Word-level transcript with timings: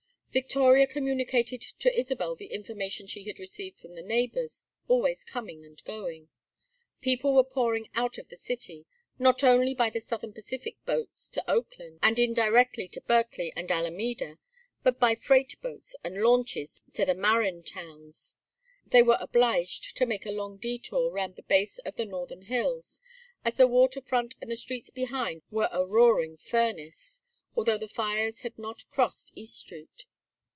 Victoria 0.33 0.87
communicated 0.87 1.59
to 1.79 1.93
Isabel 1.93 2.35
the 2.37 2.53
information 2.53 3.05
she 3.05 3.25
had 3.25 3.37
received 3.37 3.77
from 3.77 3.95
the 3.95 4.01
neighbors, 4.01 4.63
always 4.87 5.25
coming 5.25 5.65
and 5.65 5.83
going. 5.83 6.29
People 7.01 7.33
were 7.35 7.43
pouring 7.43 7.89
out 7.95 8.17
of 8.17 8.29
the 8.29 8.37
city, 8.37 8.85
not 9.19 9.43
only 9.43 9.73
by 9.75 9.89
the 9.89 9.99
Southern 9.99 10.31
Pacific 10.31 10.77
boats 10.85 11.27
to 11.31 11.43
Oakland, 11.51 11.99
and 12.01 12.17
indirectly 12.17 12.87
to 12.87 13.01
Berkeley 13.01 13.51
and 13.57 13.69
Alameda, 13.69 14.39
but 14.83 15.01
by 15.01 15.15
freight 15.15 15.57
boats 15.61 15.97
and 16.01 16.23
launches 16.23 16.81
to 16.93 17.03
the 17.03 17.13
Marin 17.13 17.61
towns. 17.61 18.37
They 18.87 19.03
were 19.03 19.17
obliged 19.19 19.97
to 19.97 20.05
make 20.05 20.25
a 20.25 20.31
long 20.31 20.55
detour 20.55 21.11
round 21.11 21.35
the 21.35 21.43
base 21.43 21.77
of 21.79 21.97
the 21.97 22.05
northern 22.05 22.43
hills, 22.43 23.01
as 23.43 23.55
the 23.55 23.67
water 23.67 23.99
front 23.99 24.35
and 24.41 24.49
the 24.49 24.55
streets 24.55 24.91
behind 24.91 25.41
were 25.51 25.67
a 25.73 25.85
roaring 25.85 26.37
furnace, 26.37 27.21
although 27.53 27.77
the 27.77 27.89
fires 27.89 28.43
had 28.43 28.57
not 28.57 28.89
crossed 28.91 29.33
East 29.35 29.57
Street. 29.59 30.05